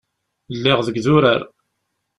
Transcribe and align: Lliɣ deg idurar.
Lliɣ 0.55 0.79
deg 0.87 0.95
idurar. 0.97 1.41